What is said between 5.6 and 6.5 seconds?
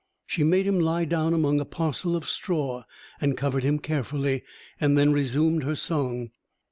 her song.